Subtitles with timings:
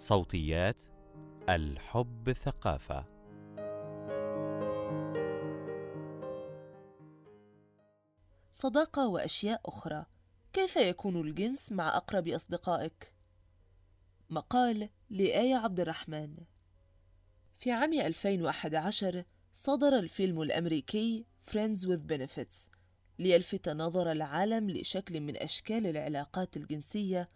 [0.00, 0.76] صوتيات
[1.48, 3.04] الحب ثقافة.
[8.52, 10.06] صداقة وأشياء أخرى.
[10.52, 13.14] كيف يكون الجنس مع أقرب أصدقائك؟
[14.30, 16.36] مقال لآية عبد الرحمن.
[17.58, 22.70] في عام 2011 صدر الفيلم الأمريكي Friends with Benefits
[23.18, 27.30] ليلفت نظر العالم لشكل من أشكال العلاقات الجنسية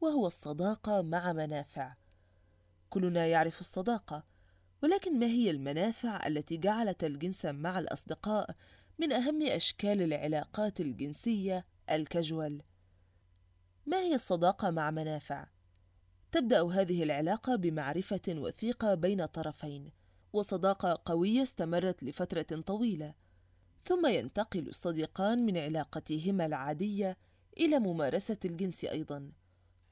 [0.00, 2.05] وهو الصداقة مع منافع.
[2.90, 4.24] كلنا يعرف الصداقة
[4.82, 8.56] ولكن ما هي المنافع التي جعلت الجنس مع الأصدقاء
[8.98, 12.62] من أهم أشكال العلاقات الجنسية الكجوال
[13.86, 15.46] ما هي الصداقة مع منافع؟
[16.32, 19.90] تبدأ هذه العلاقة بمعرفة وثيقة بين طرفين
[20.32, 23.14] وصداقة قوية استمرت لفترة طويلة
[23.84, 27.16] ثم ينتقل الصديقان من علاقتهما العادية
[27.58, 29.32] إلى ممارسة الجنس أيضاً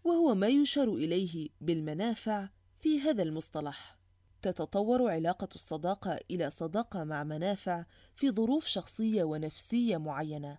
[0.05, 2.49] وهو ما يشار إليه بالمنافع
[2.85, 3.97] في هذا المصطلح.
[4.43, 10.59] تتطور علاقة الصداقة إلى صداقة مع منافع في ظروف شخصية ونفسية معينة.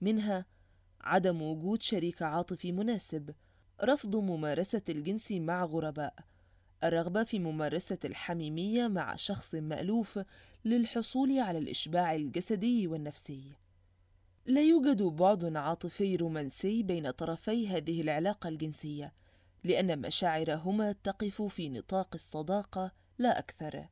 [0.00, 0.46] منها
[1.00, 3.34] عدم وجود شريك عاطفي مناسب
[3.84, 6.14] رفض ممارسة الجنس مع غرباء
[6.84, 10.18] الرغبة في ممارسة الحميمية مع شخص مألوف
[10.64, 13.52] للحصول على الإشباع الجسدي والنفسي.
[14.46, 19.20] لا يوجد بعد عاطفي رومانسي بين طرفي هذه العلاقة الجنسية.
[19.64, 23.88] لأن مشاعرهما تقف في نطاق الصداقة لا أكثر.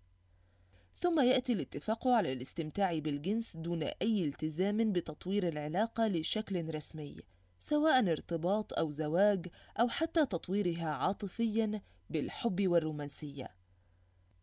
[0.96, 7.16] ثم يأتي الاتفاق على الاستمتاع بالجنس دون أي التزام بتطوير العلاقة لشكل رسمي
[7.58, 9.46] سواء ارتباط أو زواج
[9.80, 13.48] أو حتى تطويرها عاطفيا بالحب والرومانسية.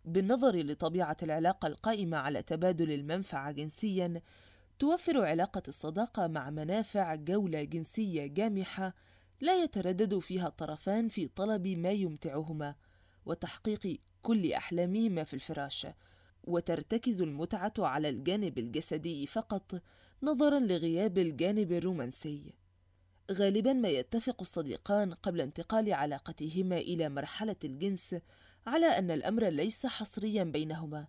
[0.06, 4.22] بالنظر لطبيعة العلاقة القائمة على تبادل المنفعة جنسيا
[4.80, 8.94] توفر علاقة الصداقة مع منافع جولة جنسية جامحة
[9.42, 12.76] لا يتردد فيها الطرفان في طلب ما يمتعهما
[13.26, 15.88] وتحقيق كل أحلامهما في الفراش
[16.44, 19.82] وترتكز المتعة على الجانب الجسدي فقط
[20.24, 22.54] نظرا لغياب الجانب الرومانسي.
[23.32, 28.16] غالبا ما يتفق الصديقان قبل انتقال علاقتهما إلى مرحلة الجنس
[28.68, 31.08] على أن الأمر ليس حصريا بينهما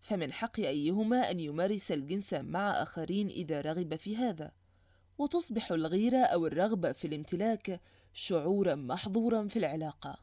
[0.00, 4.52] فمن حق أيهما أن يمارس الجنس مع آخرين إذا رغب في هذا.
[5.20, 7.80] وتصبح الغيرة أو الرغبة في الامتلاك
[8.12, 10.18] شعورا محظورا في العلاقة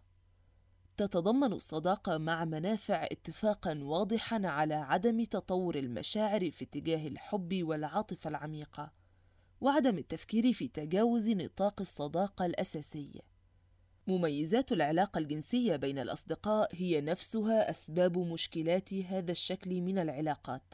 [0.98, 8.92] تتضمن الصداقة مع منافع اتفاقا واضحا على عدم تطور المشاعر في اتجاه الحب والعاطفة العميقة
[9.62, 13.22] وعدم التفكير في تجاوز نطاق الصداقة الأساسي
[14.08, 20.74] مميزات العلاقة الجنسية بين الأصدقاء هي نفسها أسباب مشكلات هذا الشكل من العلاقات.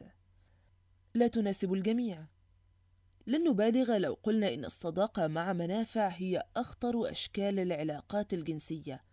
[1.13, 2.27] لا تناسب الجميع.
[3.27, 9.03] لن نبالغ لو قلنا إن الصداقة مع منافع هي أخطر أشكال العلاقات الجنسية،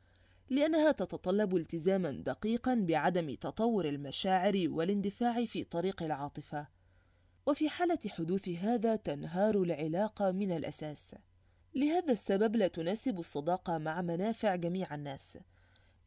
[0.50, 6.66] لأنها تتطلب التزاما دقيقا بعدم تطور المشاعر والاندفاع في طريق العاطفة.
[7.47, 11.15] وفي حالة حدوث هذا تنهار العلاقة من الأساس.
[11.75, 15.38] لهذا السبب لا تناسب الصداقة مع منافع جميع الناس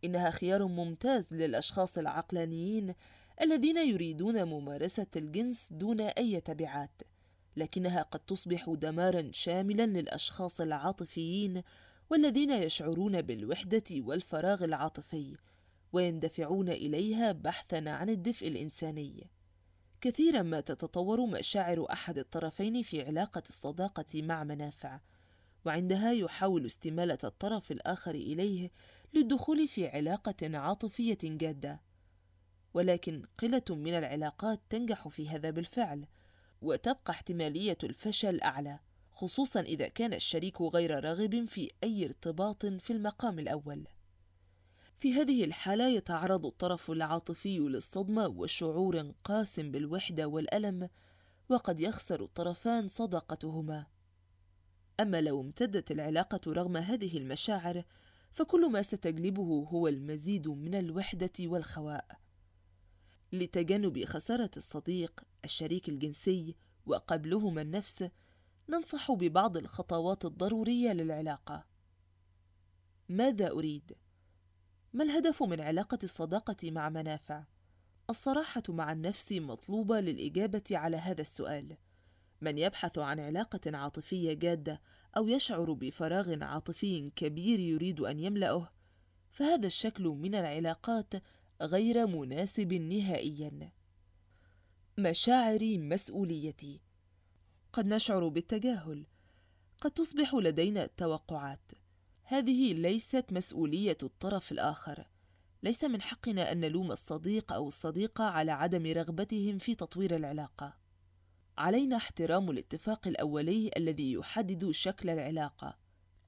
[0.04, 2.94] إنها خيار ممتاز للأشخاص العقلانيين
[3.42, 7.02] الذين يريدون ممارسة الجنس دون أي تبعات
[7.58, 11.64] لكنها قد تصبح دمارا شاملا للأشخاص العاطفيين
[12.10, 15.38] والذين يشعرون بالوحدة والفراغ العاطفي
[15.94, 19.30] ويندفعون إليها بحثا عن الدفء الإنساني.
[20.02, 25.00] كثيرا ما تتطور مشاعر أحد الطرفين في علاقة الصداقة مع منافع
[25.66, 28.72] وعندها يحاول استمالة الطرف الآخر إليه
[29.14, 31.82] للدخول في علاقة عاطفية جادة.
[32.74, 36.06] ولكن قلة من العلاقات تنجح في هذا بالفعل.
[36.64, 38.80] وتبقى احتمالية الفشل أعلى
[39.14, 43.88] خصوصا إذا كان الشريك غير راغب في أي ارتباط في المقام الأول.
[45.00, 50.90] في هذه الحالة يتعرض الطرف العاطفي للصدمة وشعور قاس بالوحدة والألم
[51.50, 53.86] وقد يخسر الطرفان صداقتهما.
[55.00, 57.84] أما لو امتدت العلاقة رغم هذه المشاعر
[58.32, 62.23] فكل ما ستجلبه هو المزيد من الوحدة والخواء.
[63.34, 68.10] لتجنب خسارة الصديق الشريك الجنسي وقبلهما النفس
[68.70, 71.66] ننصح ببعض الخطوات الضرورية للعلاقة
[73.10, 73.96] ماذا أريد؟
[74.94, 77.44] ما الهدف من علاقة الصداقة مع منافع؟
[78.10, 81.78] الصراحة مع النفس مطلوبة للإجابة على هذا السؤال
[82.42, 84.82] من يبحث عن علاقة عاطفية جادة
[85.18, 88.70] أو يشعر بفراغ عاطفي كبير يريد أن يملأه،
[89.32, 91.14] فهذا الشكل من العلاقات
[91.64, 93.72] غير مناسب نهائيا.
[94.98, 96.82] مشاعري مسؤوليتي.
[97.74, 99.06] قد نشعر بالتجاهل،
[99.82, 101.72] قد تصبح لدينا توقعات،
[102.24, 105.08] هذه ليست مسؤولية الطرف الآخر.
[105.64, 110.78] ليس من حقنا أن نلوم الصديق أو الصديقة على عدم رغبتهم في تطوير العلاقة.
[111.58, 115.78] علينا احترام الاتفاق الأولي الذي يحدد شكل العلاقة.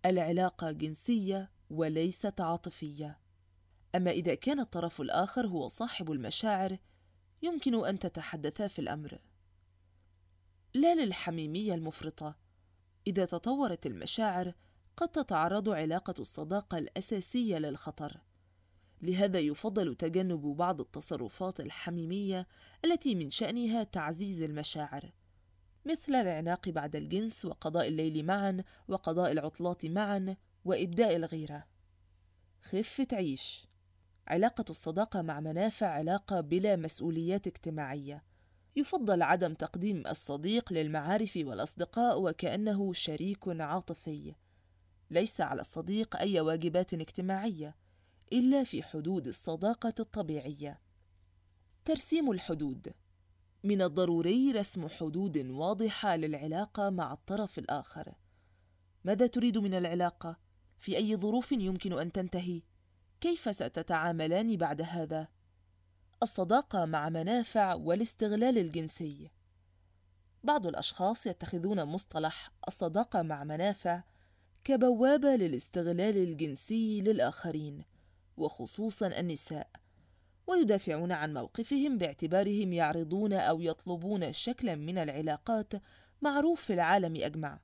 [0.05, 3.24] العلاقة جنسية وليست عاطفية.
[3.95, 6.77] أما إذا كان الطرف الآخر هو صاحب المشاعر
[7.41, 9.19] يمكن أن تتحدثا في الأمر.
[10.73, 12.35] لا للحميمية المفرطة.
[13.07, 14.53] إذا تطورت المشاعر
[14.97, 18.21] قد تتعرض علاقة الصداقة الأساسية للخطر.
[19.01, 22.47] لهذا يفضل تجنب بعض التصرفات الحميمية
[22.85, 25.11] التي من شأنها تعزيز المشاعر
[25.85, 31.67] مثل العناق بعد الجنس وقضاء الليل معا وقضاء العطلات معا وإبداء الغيرة.
[32.61, 33.67] خفة عيش.
[34.27, 38.23] علاقة الصداقة مع منافع علاقة بلا مسؤوليات اجتماعية.
[38.75, 44.35] يفضل عدم تقديم الصديق للمعارف والأصدقاء وكأنه شريك عاطفي.
[45.09, 47.75] ليس على الصديق أي واجبات اجتماعية
[48.33, 50.79] إلا في حدود الصداقة الطبيعية.
[51.85, 52.93] ترسيم الحدود.
[53.63, 58.13] من الضروري رسم حدود واضحة للعلاقة مع الطرف الآخر.
[59.03, 60.37] ماذا تريد من العلاقة؟
[60.77, 62.61] في أي ظروف يمكن أن تنتهي؟
[63.25, 65.27] كيف ستتعاملان بعد هذا؟
[66.23, 69.29] الصداقة مع منافع والاستغلال الجنسي
[70.43, 74.03] بعض الأشخاص يتخذون مصطلح الصداقة مع منافع
[74.63, 77.83] كبوابة للاستغلال الجنسي للآخرين
[78.37, 79.69] وخصوصا النساء
[80.47, 85.73] ويدافعون عن موقفهم باعتبارهم يعرضون أو يطلبون شكلا من العلاقات
[86.21, 87.59] معروف في العالم أجمع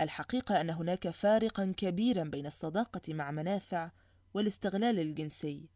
[0.00, 3.90] الحقيقة أن هناك فارقا كبيرا بين الصداقة مع منافع
[4.36, 5.68] والاستغلال الجنسي.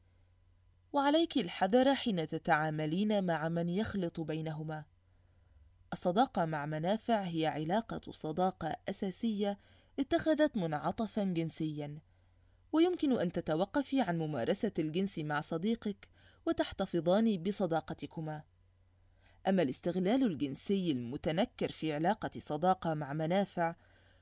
[0.93, 4.85] وعليك الحذر حين تتعاملين مع من يخلط بينهما.
[5.93, 9.59] الصداقة مع منافع هي علاقة صداقة أساسية
[9.99, 11.99] اتخذت منعطفا جنسيا.
[12.73, 16.09] ويمكن أن تتوقفي عن ممارسة الجنس مع صديقك
[16.47, 18.43] وتحتفظان بصداقتكما.
[19.49, 23.75] أما الاستغلال الجنسي المتنكر في علاقة صداقة مع منافع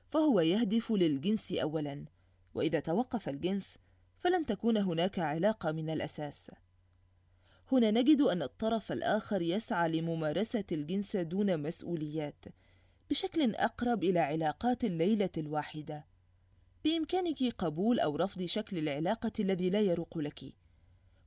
[0.07, 2.05] فهو يهدف للجنس أولاً.
[2.53, 3.77] وإذا توقف الجنس
[4.19, 6.51] فلن تكون هناك علاقة من الأساس.
[7.71, 12.45] هنا نجد أن الطرف الآخر يسعى لممارسة الجنس دون مسؤوليات
[13.09, 16.05] بشكل أقرب إلى علاقات الليلة الواحدة.
[16.83, 20.53] بإمكانك قبول أو رفض شكل العلاقة الذي لا يروق لك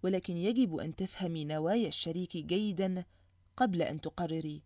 [0.03, 3.05] ولكن يجب أن تفهمي نوايا الشريك جيدا
[3.57, 4.63] قبل أن تقرري.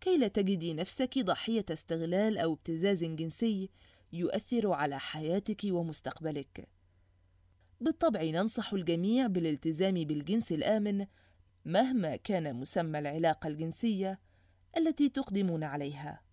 [0.00, 3.70] كي لا تجدي نفسك ضحية استغلال أو ابتزاز جنسي
[4.12, 6.77] يؤثر على حياتك ومستقبلك.
[7.80, 11.06] بالطبع ننصح الجميع بالالتزام بالجنس الآمن
[11.64, 14.20] مهما كان مسمى العلاقة الجنسية
[14.76, 16.27] التي تقدمون عليها.